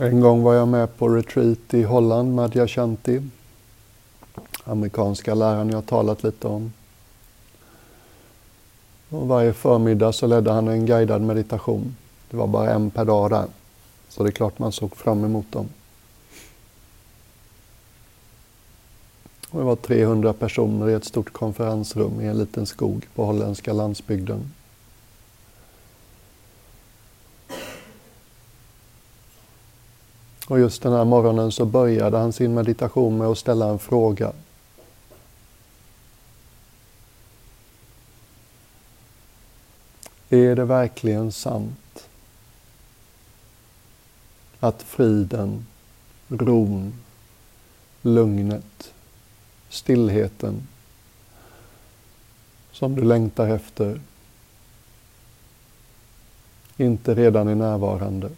[0.00, 3.22] En gång var jag med på retreat i Holland, med Shanti.
[4.64, 6.72] Amerikanska läraren jag talat lite om.
[9.08, 11.96] Och varje förmiddag så ledde han en guidad meditation.
[12.30, 13.46] Det var bara en per dag där.
[14.08, 15.68] Så det är klart man såg fram emot dem.
[19.50, 23.72] Och det var 300 personer i ett stort konferensrum i en liten skog på holländska
[23.72, 24.52] landsbygden.
[30.48, 34.32] Och just den här morgonen så började han sin meditation med att ställa en fråga.
[40.28, 42.08] Är det verkligen sant
[44.60, 45.66] att friden,
[46.28, 46.94] ron,
[48.02, 48.92] lugnet,
[49.68, 50.68] stillheten
[52.72, 54.00] som du längtar efter
[56.76, 58.30] inte redan är närvarande?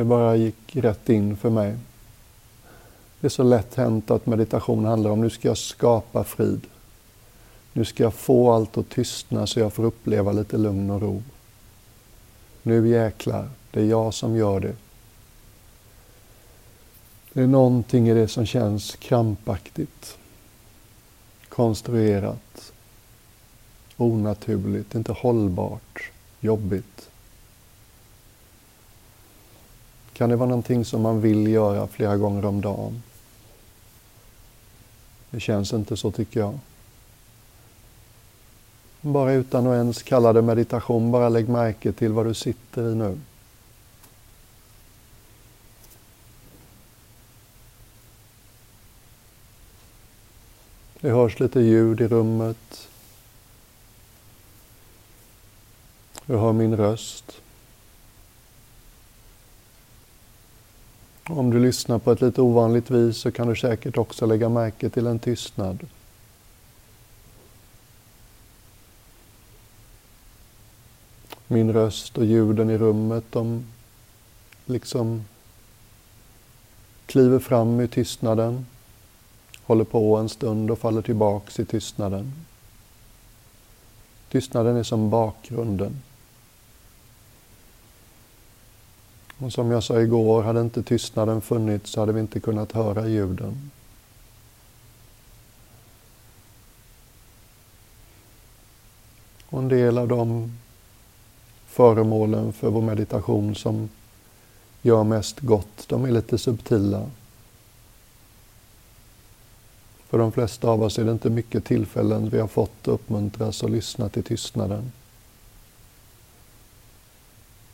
[0.00, 1.76] Det bara gick rätt in för mig.
[3.20, 6.66] Det är så lätt hänt att meditation handlar om nu ska jag skapa frid.
[7.72, 11.22] Nu ska jag få allt att tystna så jag får uppleva lite lugn och ro.
[12.62, 14.76] Nu jäklar, det är jag som gör det.
[17.32, 20.18] Det är någonting i det som känns krampaktigt,
[21.48, 22.72] konstruerat,
[23.96, 27.09] onaturligt, inte hållbart, jobbigt.
[30.20, 33.02] Kan det vara någonting som man vill göra flera gånger om dagen?
[35.30, 36.58] Det känns inte så tycker jag.
[39.00, 42.94] Bara utan att ens kalla det meditation, bara lägg märke till vad du sitter i
[42.94, 43.20] nu.
[51.00, 52.88] Det hörs lite ljud i rummet.
[56.26, 57.40] Du hör min röst.
[61.36, 64.90] Om du lyssnar på ett lite ovanligt vis så kan du säkert också lägga märke
[64.90, 65.86] till en tystnad.
[71.46, 73.66] Min röst och ljuden i rummet, de
[74.66, 75.24] liksom
[77.06, 78.66] kliver fram ur tystnaden,
[79.62, 82.32] håller på en stund och faller tillbaks i tystnaden.
[84.30, 86.02] Tystnaden är som bakgrunden.
[89.42, 93.08] Och som jag sa igår, hade inte tystnaden funnits så hade vi inte kunnat höra
[93.08, 93.70] ljuden.
[99.46, 100.52] Och en del av de
[101.66, 103.88] föremålen för vår meditation som
[104.82, 107.06] gör mest gott, de är lite subtila.
[110.08, 113.70] För de flesta av oss är det inte mycket tillfällen vi har fått uppmuntras och
[113.70, 114.92] lyssna till tystnaden.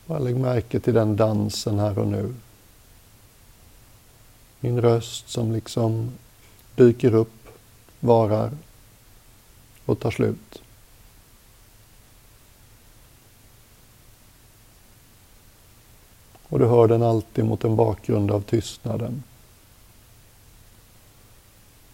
[0.06, 2.34] Bara lägg märke till den dansen här och nu.
[4.61, 6.12] Min röst som liksom
[6.75, 7.49] dyker upp,
[8.00, 8.50] varar
[9.84, 10.62] och tar slut.
[16.49, 19.22] Och du hör den alltid mot en bakgrund av tystnaden.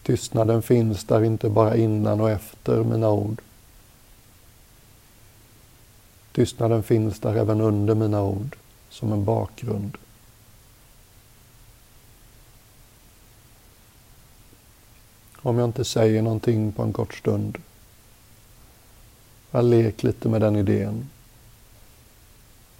[0.02, 3.42] Tystnaden finns där inte bara innan och efter mina ord
[6.32, 8.56] Tystnaden finns där även under mina ord,
[8.88, 9.98] som en bakgrund.
[15.36, 17.58] Om jag inte säger någonting på en kort stund,
[19.50, 21.10] jag lek lite med den idén.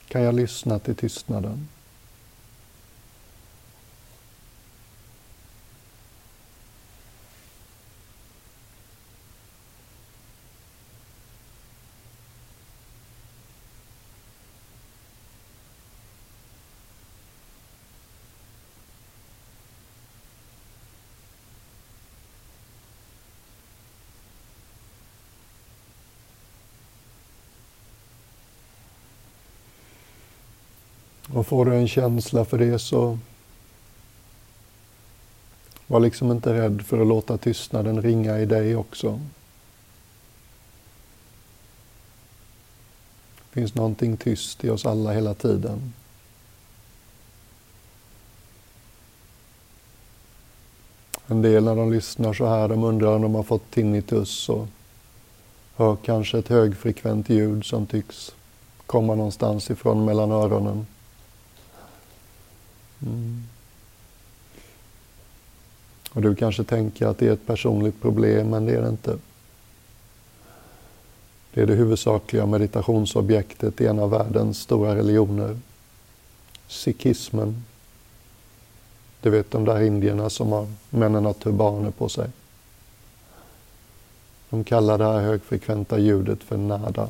[0.09, 1.69] Kan jag lyssna till tystnaden?
[31.35, 33.19] Och får du en känsla för det så
[35.87, 39.21] var liksom inte rädd för att låta tystnaden ringa i dig också.
[43.37, 45.93] Det finns någonting tyst i oss alla hela tiden.
[51.27, 54.67] En del när de lyssnar så här, de undrar om de har fått tinnitus och
[55.77, 58.35] Hör kanske ett högfrekvent ljud som tycks
[58.87, 60.87] komma någonstans ifrån mellan öronen.
[63.07, 63.43] Mm.
[66.13, 69.19] Och du kanske tänker att det är ett personligt problem, men det är det inte.
[71.55, 75.59] Det är det huvudsakliga meditationsobjektet i en av världens stora religioner,
[76.67, 77.65] sikhismen.
[79.21, 82.31] Du vet de där indierna som har männen har turbaner på sig.
[84.51, 87.09] De kallar det här högfrekventa ljudet för nada.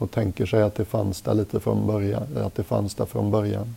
[0.00, 3.30] Och tänker sig att det fanns där lite från början, att det fanns där från
[3.30, 3.76] början.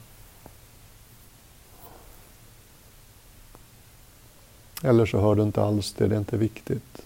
[4.83, 7.01] Eller så hör du inte alls det, det är inte viktigt.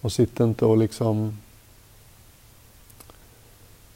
[0.00, 1.38] Och sitt inte och liksom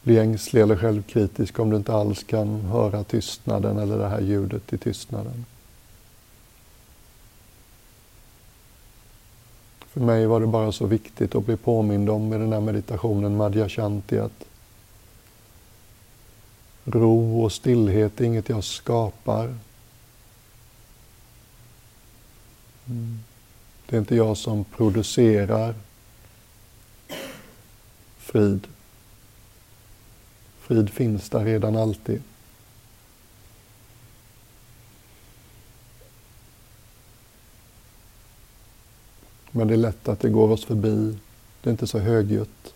[0.03, 4.73] bli ängslig eller självkritisk om du inte alls kan höra tystnaden eller det här ljudet
[4.73, 5.45] i tystnaden.
[9.95, 13.37] För mig var det bara så viktigt att bli påmind om i den här meditationen
[13.37, 14.45] Madhya Shanti att
[16.85, 19.55] ro och stillhet är inget jag skapar.
[23.87, 25.75] Det är inte jag som producerar
[28.19, 28.67] frid.
[30.61, 32.23] Frid finns där redan alltid.
[39.57, 41.19] Men det är lätt att det går oss förbi.
[41.61, 42.75] Det är inte så högljutt.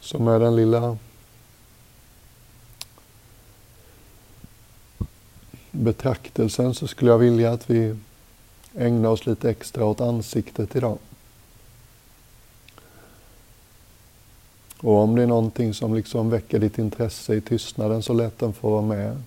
[0.00, 0.98] Så med den lilla
[5.70, 7.96] betraktelsen så skulle jag vilja att vi
[8.74, 10.98] ägnar oss lite extra åt ansiktet idag.
[14.82, 18.52] Och om det är någonting som liksom väcker ditt intresse i tystnaden så lätt den
[18.52, 19.22] få vara med.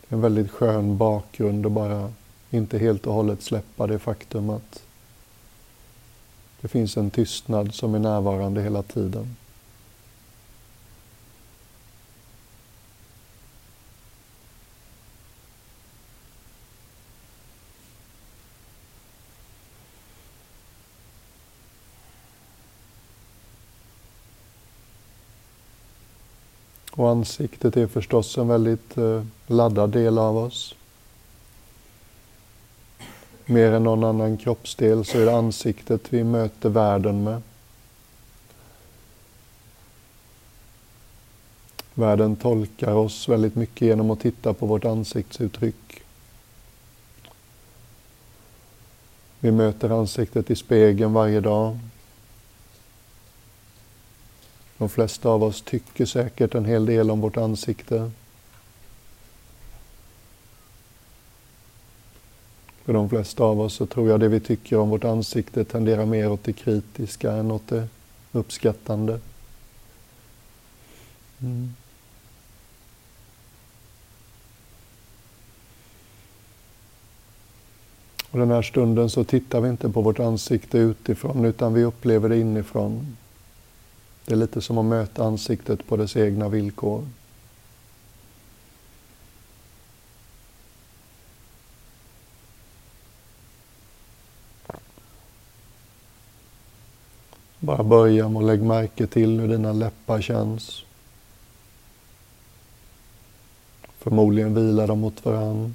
[0.00, 2.12] Det är en väldigt skön bakgrund att bara
[2.50, 4.82] inte helt och hållet släppa det faktum att
[6.60, 9.36] det finns en tystnad som är närvarande hela tiden.
[26.90, 30.74] Och ansiktet är förstås en väldigt eh, laddad del av oss.
[33.46, 37.42] Mer än någon annan kroppsdel så är det ansiktet vi möter världen med.
[41.94, 46.02] Världen tolkar oss väldigt mycket genom att titta på vårt ansiktsuttryck.
[49.40, 51.78] Vi möter ansiktet i spegeln varje dag.
[54.80, 58.10] De flesta av oss tycker säkert en hel del om vårt ansikte.
[62.84, 66.06] För de flesta av oss så tror jag det vi tycker om vårt ansikte tenderar
[66.06, 67.88] mer åt det kritiska än åt det
[68.32, 69.20] uppskattande.
[71.40, 71.74] Mm.
[78.30, 82.28] Och den här stunden så tittar vi inte på vårt ansikte utifrån utan vi upplever
[82.28, 83.16] det inifrån.
[84.30, 87.08] Det är lite som att möta ansiktet på dess egna villkor.
[97.58, 100.84] Bara börja med att lägga märke till hur dina läppar känns.
[103.98, 105.74] Förmodligen vilar de mot varandra.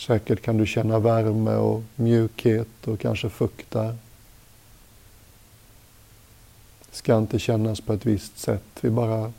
[0.00, 3.96] Säkert kan du känna värme och mjukhet och kanske fukt där.
[6.90, 9.32] Det ska inte kännas på ett visst sätt, vi bara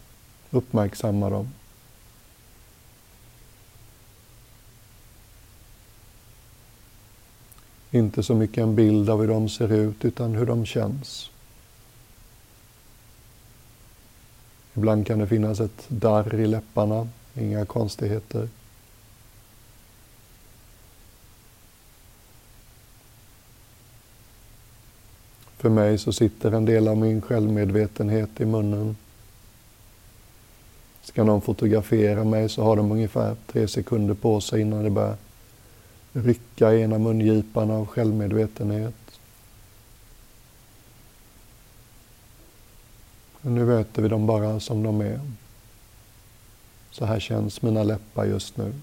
[0.49, 1.49] uppmärksammar dem.
[7.91, 11.29] Inte så mycket en bild av hur de ser ut, utan hur de känns.
[14.73, 18.49] Ibland kan det finnas ett darr i läpparna, inga konstigheter.
[25.61, 28.95] För mig så sitter en del av min självmedvetenhet i munnen.
[31.01, 35.17] Ska någon fotografera mig så har de ungefär tre sekunder på sig innan det börjar
[36.13, 39.19] rycka i ena mungipan av självmedvetenhet.
[43.41, 45.19] Men nu möter vi dem bara som de är.
[46.91, 48.73] Så här känns mina läppar just nu.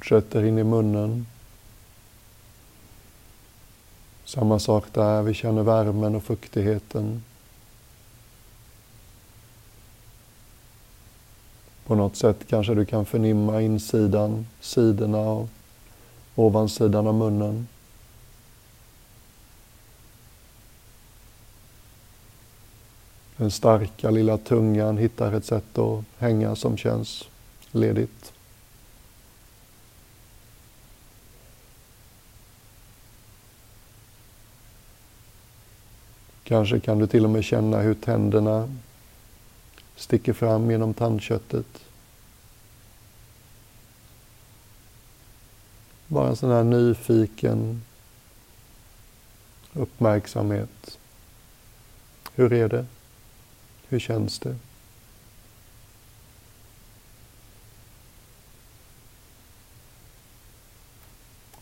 [0.00, 1.26] Fortsätter in i munnen.
[4.24, 7.22] Samma sak där, vi känner värmen och fuktigheten.
[11.86, 15.48] På något sätt kanske du kan förnimma insidan, sidorna och
[16.34, 17.68] ovansidan av munnen.
[23.36, 27.28] Den starka lilla tungan hittar ett sätt att hänga som känns
[27.70, 28.32] ledigt.
[36.50, 38.76] Kanske kan du till och med känna hur tänderna
[39.96, 41.66] sticker fram genom tandköttet.
[46.06, 47.82] Bara en sån här nyfiken
[49.72, 50.98] uppmärksamhet.
[52.34, 52.86] Hur är det?
[53.88, 54.56] Hur känns det?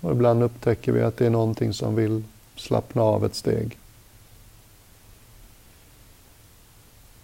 [0.01, 2.25] Och ibland upptäcker vi att det är någonting som vill
[2.57, 3.79] slappna av ett steg.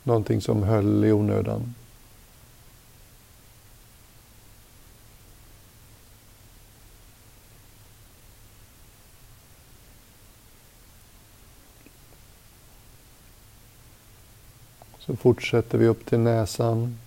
[0.06, 1.75] Någonting som höll i onödan.
[14.99, 16.99] Så fortsätter vi upp till näsan.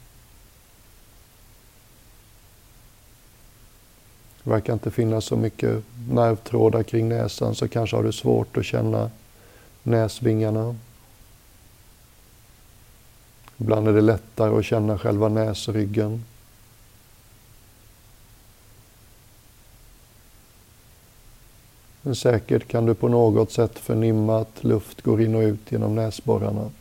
[4.43, 8.65] Det verkar inte finnas så mycket nervtrådar kring näsan så kanske har du svårt att
[8.65, 9.11] känna
[9.83, 10.75] näsvingarna.
[13.57, 16.23] Ibland är det lättare att känna själva näsryggen.
[22.01, 25.95] Men säkert kan du på något sätt förnimma att luft går in och ut genom
[25.95, 26.71] näsborrarna.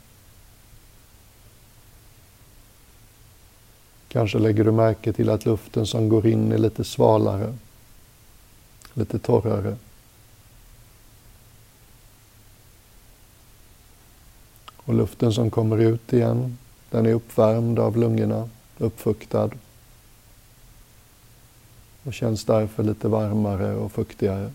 [4.09, 7.55] Kanske lägger du märke till att luften som går in är lite svalare,
[8.95, 9.77] lite torrare.
[14.77, 16.59] Och luften som kommer ut igen,
[16.97, 18.49] den är uppvärmd av lungorna,
[18.79, 19.51] uppfuktad
[22.03, 24.53] och känns därför lite varmare och fuktigare.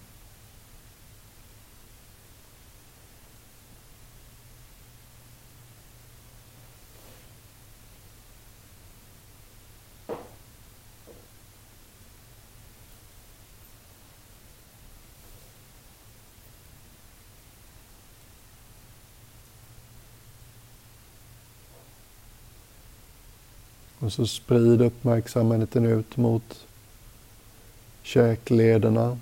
[24.12, 26.68] Och så sprid uppmärksamheten ut mot
[28.04, 29.20] käklederna.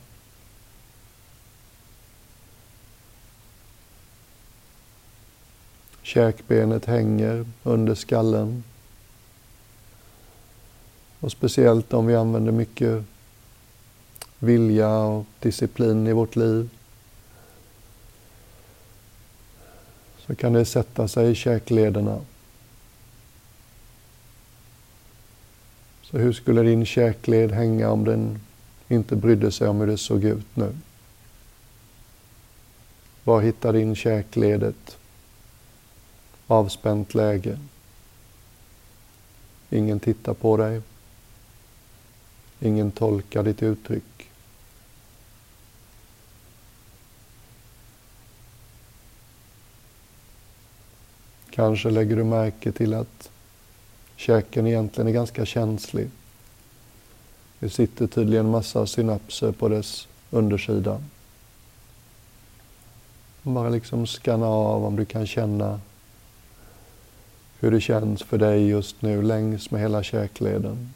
[6.01, 8.63] Käkbenet hänger under skallen.
[11.19, 13.03] Och speciellt om vi använder mycket
[14.39, 16.69] vilja och disciplin i vårt liv
[20.27, 22.21] så kan det sätta sig i käklederna.
[26.11, 28.39] Så hur skulle din käkled hänga om den
[28.87, 30.75] inte brydde sig om hur det såg ut nu?
[33.23, 34.97] Var hittar din käkled ett
[36.47, 37.59] avspänt läge?
[39.69, 40.81] Ingen tittar på dig.
[42.59, 44.29] Ingen tolkar ditt uttryck.
[51.49, 53.29] Kanske lägger du märke till att
[54.19, 56.09] Käken egentligen är ganska känslig.
[57.59, 61.01] Det sitter tydligen massa synapser på dess undersida.
[63.43, 65.79] Bara liksom skanna av om du kan känna
[67.59, 70.93] hur det känns för dig just nu längs med hela käkleden.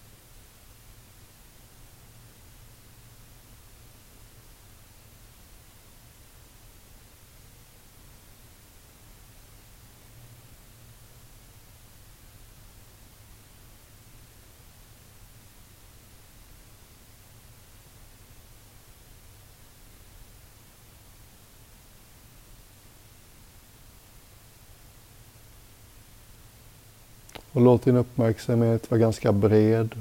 [27.53, 29.95] Och låt din uppmärksamhet vara ganska bred.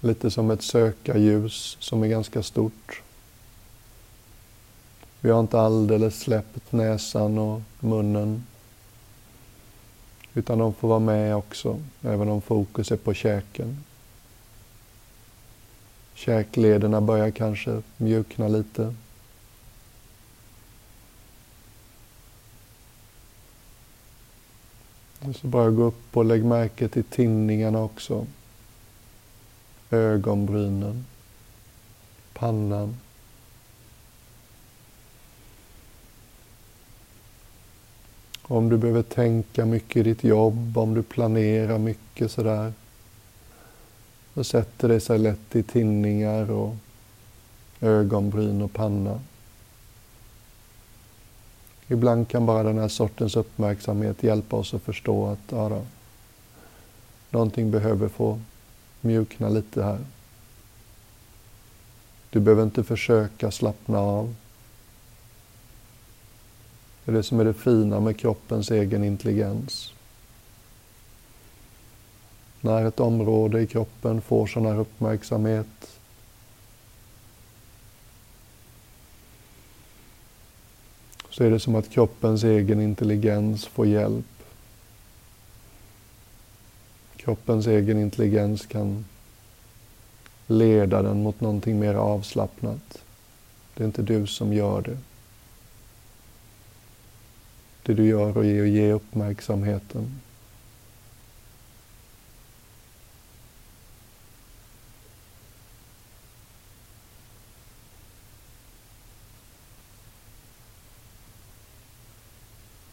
[0.00, 3.02] Lite som ett sökarljus som är ganska stort.
[5.20, 8.46] Vi har inte alldeles släppt näsan och munnen.
[10.34, 13.84] Utan de får vara med också, även om fokus är på käken.
[16.14, 18.94] Käklederna börjar kanske mjukna lite.
[25.34, 28.26] Så bara gå upp och lägg märke till tinningarna också.
[29.90, 31.04] Ögonbrynen,
[32.32, 32.96] pannan.
[38.42, 42.72] Om du behöver tänka mycket i ditt jobb, om du planerar mycket sådär.
[44.34, 46.74] Då sätter det sig lätt i tinningar och
[47.80, 49.20] ögonbryn och panna.
[51.88, 55.82] Ibland kan bara den här sortens uppmärksamhet hjälpa oss att förstå att ja då,
[57.30, 58.40] någonting behöver få
[59.00, 59.98] mjukna lite här.
[62.30, 64.34] Du behöver inte försöka slappna av.
[67.04, 69.92] Det är det som är det fina med kroppens egen intelligens.
[72.60, 75.95] När ett område i kroppen får sån här uppmärksamhet
[81.36, 84.42] så är det som att kroppens egen intelligens får hjälp.
[87.16, 89.04] Kroppens egen intelligens kan
[90.46, 93.02] leda den mot någonting mer avslappnat.
[93.74, 94.98] Det är inte du som gör det.
[97.82, 100.20] Det du gör är att ge uppmärksamheten.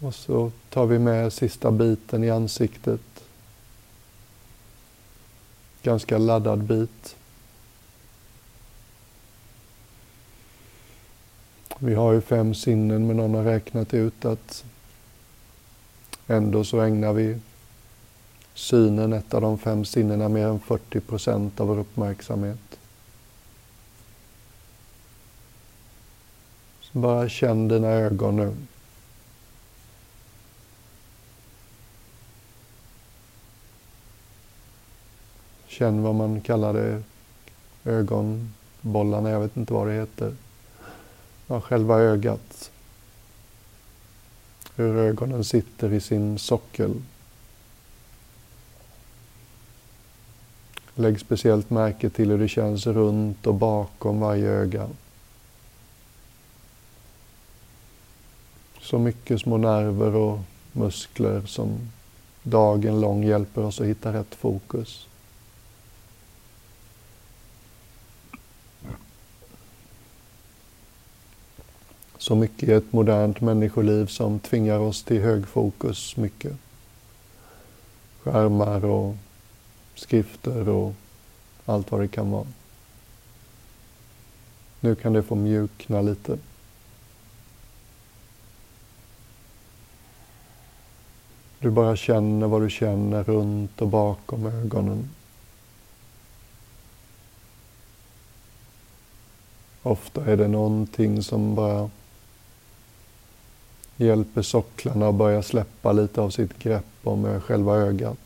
[0.04, 3.02] Och så tar vi med sista biten i ansiktet.
[5.84, 7.16] Ganska laddad bit.
[11.80, 14.66] Vi har ju fem sinnen men någon har räknat ut att
[16.28, 17.40] ändå så ägnar vi
[18.54, 22.80] synen, ett av de fem sinnena, mer än 40 procent av vår uppmärksamhet.
[26.82, 28.56] Så bara känn dina ögon nu.
[35.74, 37.04] Känn vad man kallar det,
[37.84, 40.36] ögonbollarna, jag vet inte vad det heter.
[41.48, 42.72] Ja, själva ögat.
[44.76, 47.02] Hur ögonen sitter i sin sockel.
[50.96, 54.90] Lägg speciellt märke till hur det känns runt och bakom varje öga.
[58.82, 60.40] Så mycket små nerver och
[60.72, 61.92] muskler som
[62.44, 65.08] dagen lång hjälper oss att hitta rätt fokus.
[72.24, 76.54] Så mycket i ett modernt människoliv som tvingar oss till högfokus mycket.
[78.22, 79.16] Skärmar och
[79.96, 80.94] skrifter och
[81.66, 82.48] allt vad det kan vara.
[84.80, 86.38] Nu kan det få mjukna lite.
[91.60, 95.10] Du bara känner vad du känner runt och bakom ögonen.
[99.82, 101.90] Ofta är det någonting som bara
[103.98, 108.18] hjälper socklarna att börja släppa lite av sitt grepp om eh, själva ögat.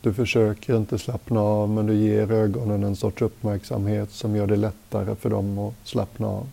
[0.00, 4.56] Du försöker inte slappna av men du ger ögonen en sorts uppmärksamhet som gör det
[4.56, 6.48] lättare för dem att slappna av.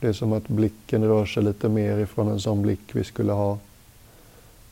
[0.00, 3.32] Det är som att blicken rör sig lite mer ifrån en sån blick vi skulle
[3.32, 3.58] ha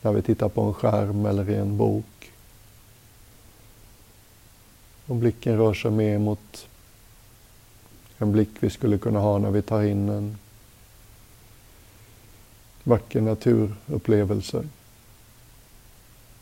[0.02, 2.32] när vi tittar på en skärm eller i en bok.
[5.06, 6.68] Och blicken rör sig mer mot
[8.18, 10.38] en blick vi skulle kunna ha när vi tar in en
[12.84, 14.68] vacker naturupplevelse.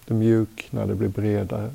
[0.05, 1.71] Det mjuknar, det blir bredare.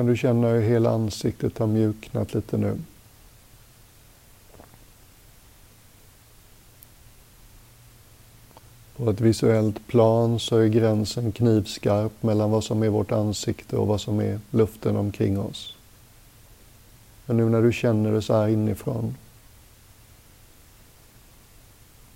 [0.00, 2.78] Kan du känna hur hela ansiktet har mjuknat lite nu.
[8.96, 13.86] På ett visuellt plan så är gränsen knivskarp mellan vad som är vårt ansikte och
[13.86, 15.76] vad som är luften omkring oss.
[17.26, 19.16] Men nu när du känner det så här inifrån,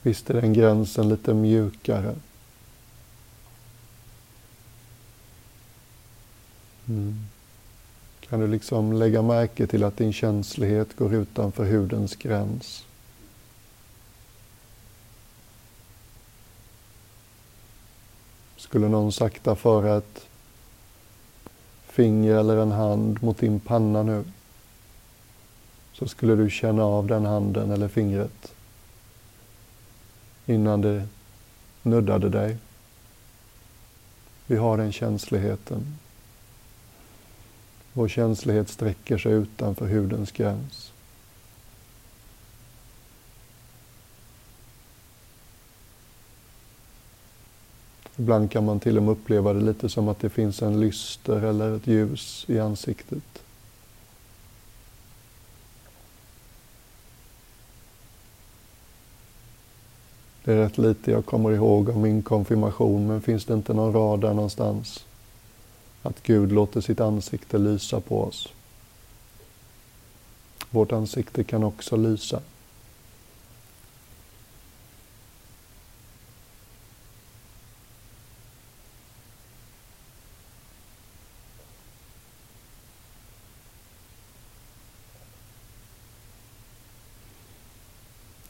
[0.02, 2.14] visst är den gränsen lite mjukare.
[8.34, 12.84] Kan du liksom lägga märke till att din känslighet går utanför hudens gräns.
[18.56, 20.26] Skulle någon sakta föra ett
[21.86, 24.24] finger eller en hand mot din panna nu
[25.92, 28.54] så skulle du känna av den handen eller fingret
[30.46, 31.08] innan det
[31.82, 32.56] nuddade dig.
[34.46, 35.98] Vi har den känsligheten.
[37.96, 40.92] Vår känslighet sträcker sig utanför hudens gräns.
[48.16, 51.42] Ibland kan man till och med uppleva det lite som att det finns en lyster
[51.42, 53.42] eller ett ljus i ansiktet.
[60.44, 63.92] Det är rätt lite jag kommer ihåg av min konfirmation, men finns det inte någon
[63.92, 65.04] rad där någonstans?
[66.04, 68.48] Att Gud låter sitt ansikte lysa på oss.
[70.70, 72.40] Vårt ansikte kan också lysa.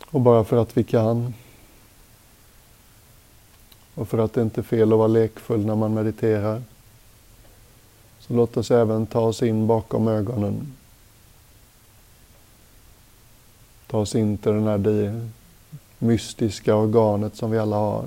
[0.07, 1.35] Och bara för att vi kan
[3.95, 6.63] och för att det inte är fel att vara lekfull när man mediterar
[8.27, 10.73] så låt oss även ta oss in bakom ögonen.
[13.87, 15.31] Ta oss in till det här det
[15.99, 18.05] mystiska organet som vi alla har.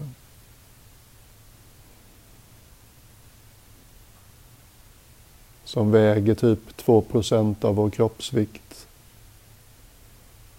[5.63, 8.88] Som väger typ 2% av vår kroppsvikt.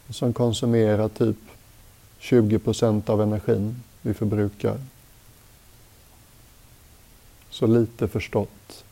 [0.09, 1.37] Och som konsumerar typ
[2.21, 4.81] 20% av energin vi förbrukar.
[7.51, 8.85] Så lite förstått.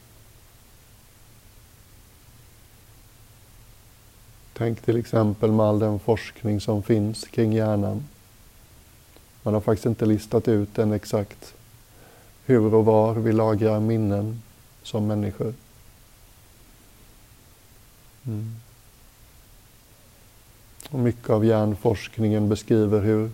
[4.58, 8.04] Tänk till exempel med all den forskning som finns kring hjärnan.
[9.42, 11.54] Man har faktiskt inte listat ut än exakt
[12.44, 14.42] hur och var vi lagrar minnen
[14.82, 15.54] som människor.
[18.26, 18.54] Mm.
[20.90, 23.30] Och mycket av hjärnforskningen beskriver hur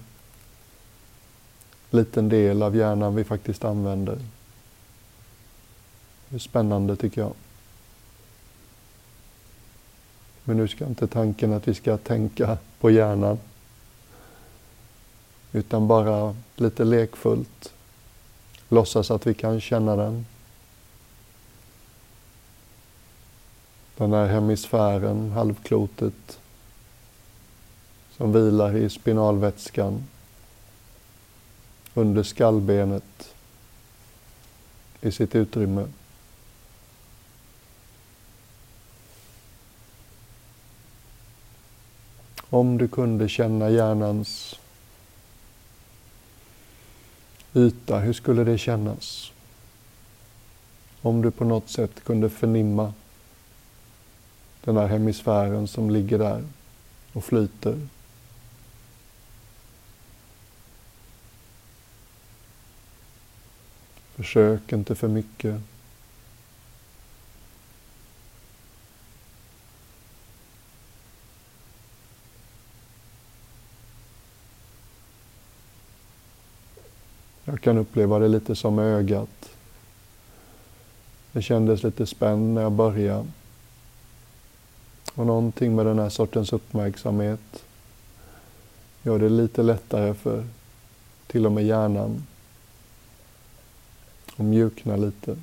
[1.90, 4.18] liten del av hjärnan vi faktiskt använder.
[6.28, 7.32] Det är spännande tycker jag.
[10.44, 13.38] Men nu ska inte tanken att vi ska tänka på hjärnan.
[15.52, 17.72] Utan bara lite lekfullt
[18.68, 20.26] låtsas att vi kan känna den.
[23.96, 26.38] Den här hemisfären, halvklotet,
[28.16, 30.04] som vilar i spinalvätskan
[31.94, 33.34] under skallbenet
[35.00, 35.86] i sitt utrymme.
[42.52, 44.60] Om du kunde känna hjärnans
[47.54, 49.32] yta, hur skulle det kännas?
[51.02, 52.92] Om du på något sätt kunde förnimma
[54.64, 56.44] den här hemisfären som ligger där
[57.12, 57.88] och flyter.
[64.16, 65.60] Försök inte för mycket.
[77.52, 79.50] Jag kan uppleva det lite som ögat.
[81.32, 83.26] Det kändes lite spänd när jag började.
[85.14, 87.64] Och någonting med den här sortens uppmärksamhet
[89.02, 90.46] gör det lite lättare för
[91.26, 92.26] till och med hjärnan
[94.36, 95.36] att mjukna lite.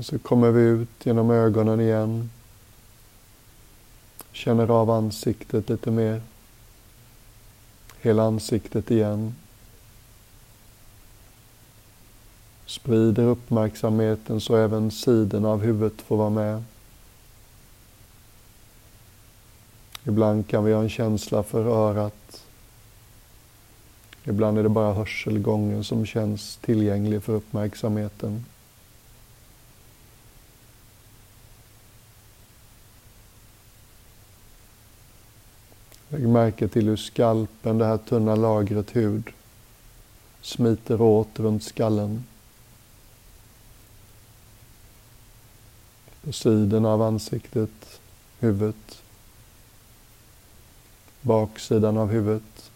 [0.11, 2.29] så kommer vi ut genom ögonen igen.
[4.31, 6.21] Känner av ansiktet lite mer.
[8.01, 9.35] Hela ansiktet igen.
[12.65, 16.63] Sprider uppmärksamheten så även sidorna av huvudet får vara med.
[20.03, 22.45] Ibland kan vi ha en känsla för örat.
[24.23, 28.45] Ibland är det bara hörselgången som känns tillgänglig för uppmärksamheten.
[36.11, 39.29] Lägg märke till hur skalpen, det här tunna lagret hud,
[40.41, 42.23] smiter åt runt skallen.
[46.23, 47.99] På sidan av ansiktet,
[48.39, 49.01] huvudet.
[51.21, 52.71] baksidan av huvudet,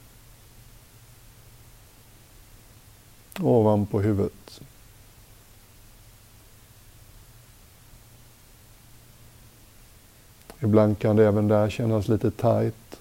[3.40, 4.62] ovanpå huvudet.
[10.60, 13.00] Ibland kan det även där kännas lite tajt.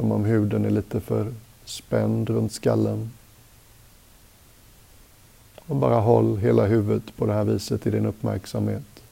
[0.00, 1.34] Som om huden är lite för
[1.64, 3.10] spänd runt skallen.
[5.56, 9.02] Och bara håll hela huvudet på det här viset i din uppmärksamhet.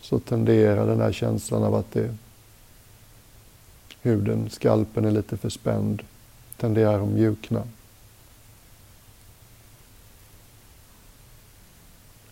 [0.00, 2.14] Så tenderar den här känslan av att det,
[4.00, 6.02] huden, skalpen är lite för spänd,
[6.56, 7.62] tenderar att mjukna.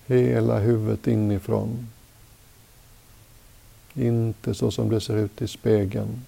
[0.06, 1.88] Hela huvudet inifrån.
[3.94, 6.24] Inte så som det ser ut i spegeln,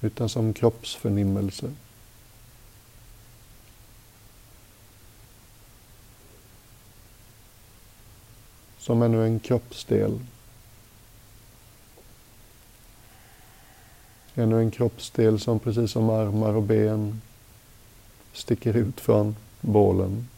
[0.00, 1.72] utan som kroppsförnimmelse.
[8.78, 10.20] Som ännu en kroppsdel.
[14.34, 17.20] Ännu en kroppsdel som precis som armar och ben
[18.32, 20.28] sticker ut från bålen.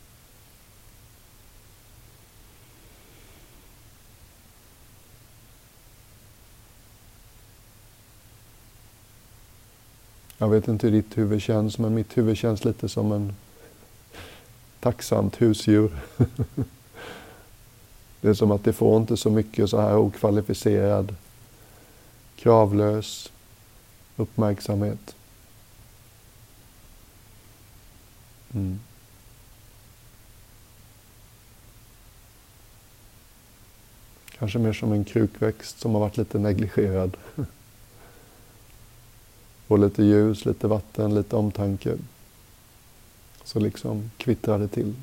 [10.42, 13.34] Jag vet inte hur ditt huvud känns, men mitt huvud känns lite som en
[14.80, 15.98] tacksamt husdjur.
[18.20, 21.14] Det är som att det får inte så mycket så här okvalificerad,
[22.36, 23.32] kravlös
[24.16, 25.16] uppmärksamhet.
[28.54, 28.80] Mm.
[34.38, 37.16] Kanske mer som en krukväxt som har varit lite negligerad.
[39.72, 41.96] Och lite ljus, lite vatten, lite omtanke.
[43.44, 44.94] Så liksom kvittrar det till.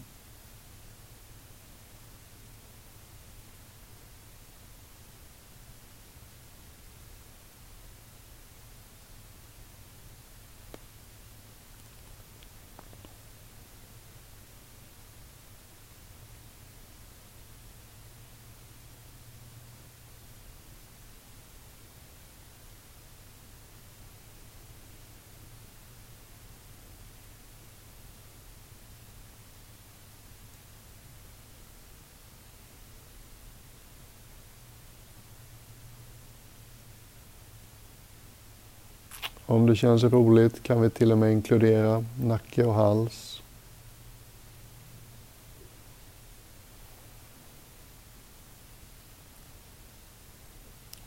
[39.50, 43.42] Om det känns roligt kan vi till och med inkludera nacke och hals.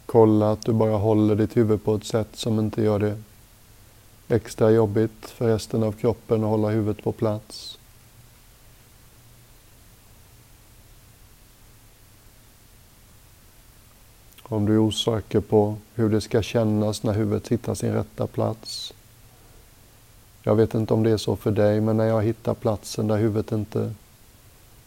[0.06, 3.22] Kolla att du bara håller ditt huvud på ett sätt som inte gör det
[4.28, 7.78] extra jobbigt för resten av kroppen att hålla huvudet på plats.
[14.52, 18.94] Om du är osäker på hur det ska kännas när huvudet hittar sin rätta plats.
[20.42, 23.16] Jag vet inte om det är så för dig, men när jag hittar platsen där
[23.16, 23.94] huvudet inte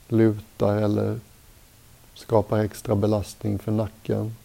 [0.07, 1.19] lutar eller
[2.13, 4.35] skapar extra belastning för nacken.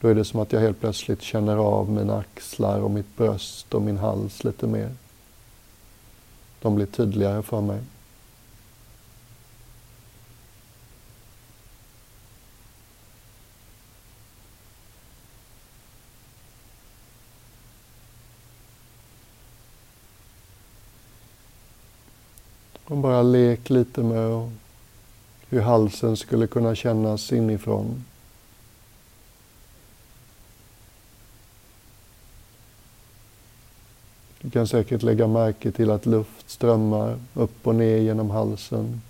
[0.00, 3.74] Då är det som att jag helt plötsligt känner av mina axlar och mitt bröst
[3.74, 4.90] och min hals lite mer.
[6.62, 7.80] De blir tydligare för mig.
[23.04, 24.50] Bara lek lite med
[25.48, 28.04] hur halsen skulle kunna kännas inifrån.
[34.40, 39.00] Du kan säkert lägga märke till att luft strömmar upp och ner genom halsen.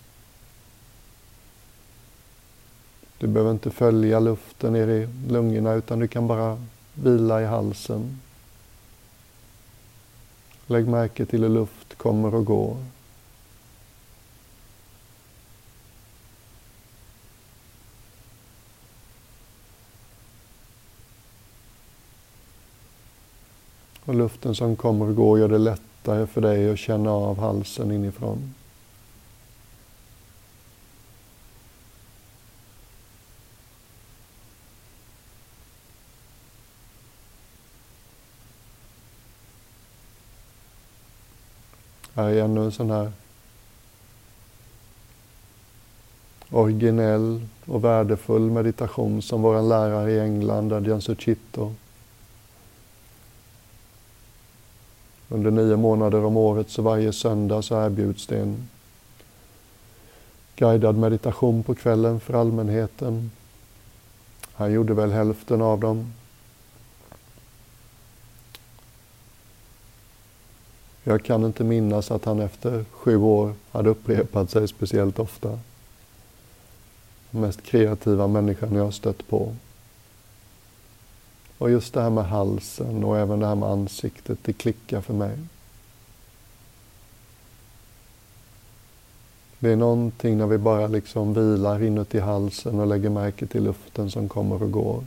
[3.18, 6.62] Du behöver inte följa luften ner i lungorna utan du kan bara
[6.94, 8.20] vila i halsen.
[10.66, 12.76] Lägg märke till hur luft kommer och går.
[24.04, 27.92] Och luften som kommer och går gör det lättare för dig att känna av halsen
[27.92, 28.54] inifrån.
[42.14, 43.12] Här är ännu en sån här
[46.50, 51.72] originell och värdefull meditation som vår lärare i England, Adjan Suchito,
[55.34, 58.68] Under nio månader om året, så varje söndag så erbjuds det en
[60.56, 63.30] guidad meditation på kvällen för allmänheten.
[64.52, 66.12] Han gjorde väl hälften av dem.
[71.04, 75.58] Jag kan inte minnas att han efter sju år hade upprepat sig speciellt ofta.
[77.30, 79.54] Den mest kreativa människan jag har stött på.
[81.64, 85.14] Och just det här med halsen och även det här med ansiktet, det klickar för
[85.14, 85.38] mig.
[89.58, 94.10] Det är någonting när vi bara liksom vilar inuti halsen och lägger märke till luften
[94.10, 95.04] som kommer och går.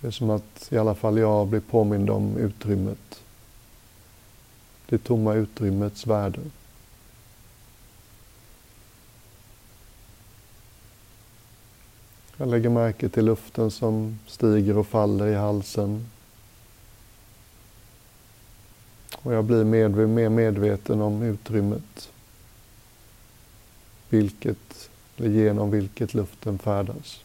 [0.00, 3.22] Det är som att i alla fall jag blir påmind om utrymmet.
[4.88, 6.40] Det tomma utrymmets värde.
[12.40, 16.06] Jag lägger märke till luften som stiger och faller i halsen.
[19.16, 22.10] Och jag blir med, mer medveten om utrymmet.
[24.08, 27.24] Vilket, eller genom vilket luften färdas.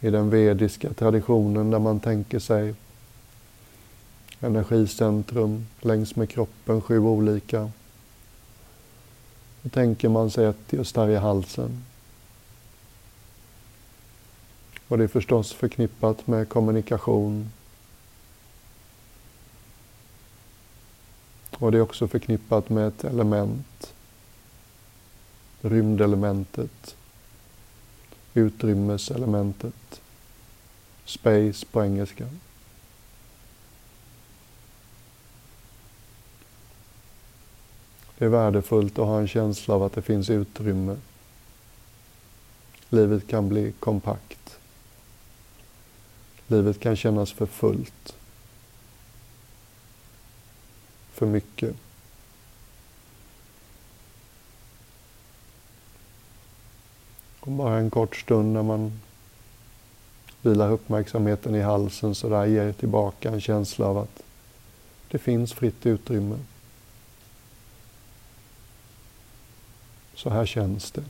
[0.00, 2.74] I den vediska traditionen där man tänker sig
[4.42, 7.70] energicentrum längs med kroppen, sju olika.
[9.62, 11.84] Då tänker man sig ett just här i halsen.
[14.88, 17.50] Och det är förstås förknippat med kommunikation.
[21.58, 23.94] Och det är också förknippat med ett element.
[25.60, 26.96] Rymdelementet.
[28.34, 30.00] Utrymmeselementet.
[31.04, 32.28] Space på engelska.
[38.22, 40.96] Det är värdefullt att ha en känsla av att det finns utrymme.
[42.88, 44.58] Livet kan bli kompakt.
[46.46, 48.16] Livet kan kännas för fullt.
[51.12, 51.76] För mycket.
[57.40, 59.00] Och bara en kort stund när man
[60.42, 64.22] vilar uppmärksamheten i halsen så där ger tillbaka en känsla av att
[65.08, 66.38] det finns fritt utrymme.
[70.22, 71.02] Så här känns det.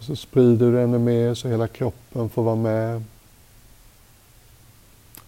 [0.00, 3.04] Så sprider du ännu mer så hela kroppen får vara med.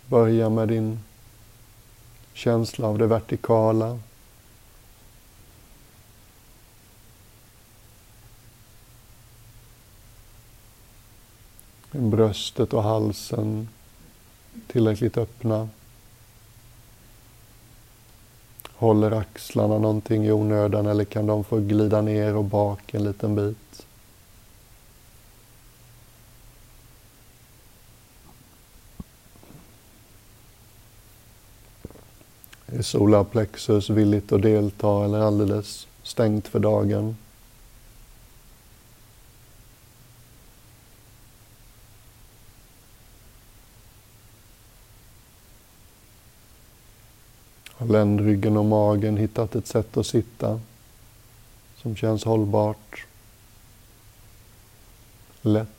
[0.08, 1.00] Börja med din
[2.36, 3.98] känsla av det vertikala.
[11.90, 13.68] Bröstet och halsen
[14.66, 15.68] tillräckligt öppna.
[18.74, 23.34] Håller axlarna någonting i onödan eller kan de få glida ner och bak en liten
[23.34, 23.86] bit?
[32.66, 37.16] Är solarplexus villigt att delta eller alldeles stängt för dagen?
[47.68, 50.60] Har ländryggen och magen hittat ett sätt att sitta
[51.76, 53.06] som känns hållbart,
[55.42, 55.75] lätt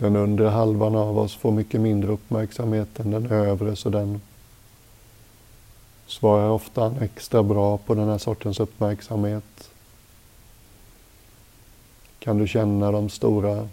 [0.00, 4.20] Den undre halvan av oss får mycket mindre uppmärksamhet än den övre så den
[6.06, 9.70] svarar ofta extra bra på den här sortens uppmärksamhet.
[12.18, 13.68] Kan du känna de stora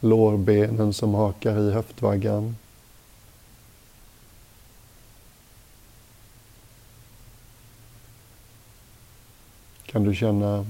[0.00, 2.56] lårbenen som hakar i höftvaggan?
[9.86, 10.66] Kan du känna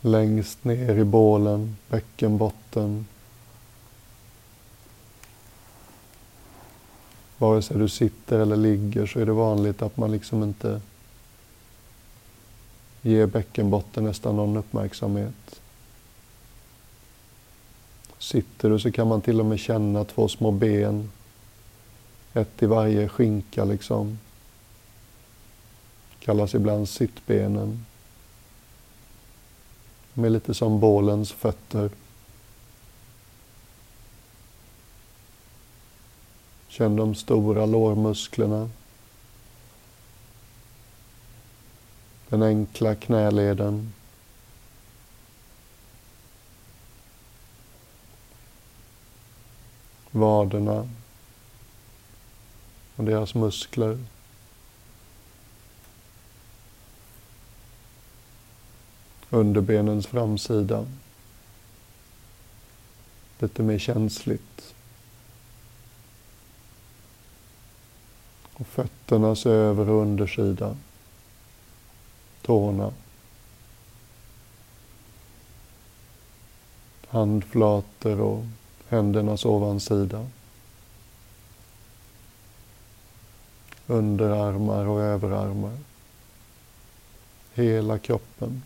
[0.00, 3.06] längst ner i bålen, bäckenbotten.
[7.38, 10.80] Vare sig du sitter eller ligger så är det vanligt att man liksom inte
[13.02, 15.60] ger bäckenbotten nästan någon uppmärksamhet.
[18.18, 21.10] Sitter du så kan man till och med känna två små ben,
[22.34, 24.18] ett i varje skinka liksom.
[26.20, 27.84] Kallas ibland sittbenen.
[30.18, 31.90] De är lite som bålens fötter.
[36.68, 38.70] Känn de stora lårmusklerna.
[42.28, 43.92] Den enkla knäleden.
[50.10, 50.88] Vaderna
[52.96, 53.98] och deras muskler.
[59.30, 60.86] Underbenens framsida.
[63.38, 64.74] Lite mer känsligt.
[68.52, 70.76] Och fötternas över och undersida.
[72.42, 72.92] Tårna.
[77.08, 78.44] Handflator och
[78.88, 80.26] händernas ovansida.
[83.86, 85.78] Underarmar och överarmar.
[87.54, 88.62] Hela kroppen.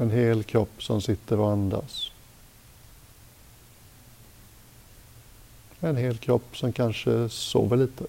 [0.00, 2.10] En hel kropp som sitter och andas.
[5.80, 8.06] En hel kropp som kanske sover lite.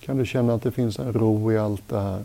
[0.00, 2.24] Kan du känna att det finns en ro i allt det här?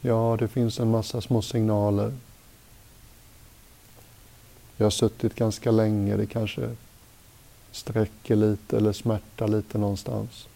[0.00, 2.12] Ja, det finns en massa små signaler.
[4.76, 6.70] Jag har suttit ganska länge, det kanske
[7.72, 10.48] sträcker lite eller smärtar lite någonstans.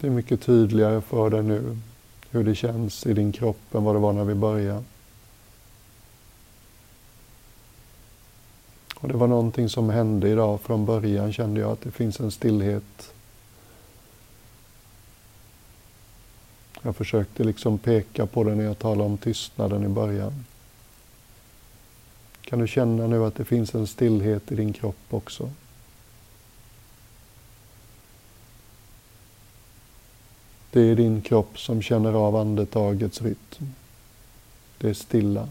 [0.00, 1.78] Det är mycket tydligare för dig nu
[2.30, 4.84] hur det känns i din kropp än vad det var när vi började.
[9.04, 10.60] Och det var någonting som hände idag.
[10.60, 13.12] Från början kände jag att det finns en stillhet.
[16.82, 20.44] Jag försökte liksom peka på det när jag talade om tystnaden i början.
[22.40, 25.50] Kan du känna nu att det finns en stillhet i din kropp också?
[30.70, 33.74] Det är din kropp som känner av andetagets rytm.
[34.78, 35.48] Det är stilla.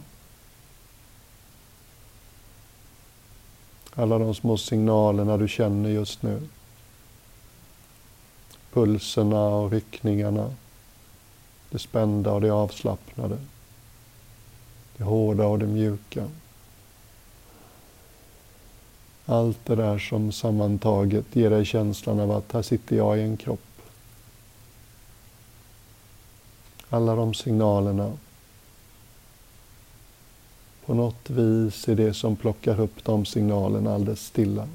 [3.95, 6.41] Alla de små signalerna du känner just nu.
[8.73, 10.53] Pulserna och ryckningarna.
[11.69, 13.37] Det spända och det avslappnade.
[14.97, 16.29] Det hårda och det mjuka.
[19.25, 23.37] Allt det där som sammantaget ger dig känslan av att här sitter jag i en
[23.37, 23.59] kropp.
[26.89, 28.11] Alla de signalerna
[30.85, 34.67] på något vis är det som plockar upp de signalerna alldeles stilla.